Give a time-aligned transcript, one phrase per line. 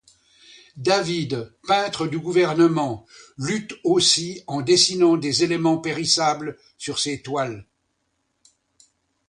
[0.77, 3.05] David, peintre du gouvernement,
[3.37, 7.67] lutte aussi en dessinant des éléments périssables sur ces toiles.